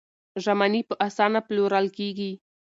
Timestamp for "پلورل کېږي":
1.47-2.31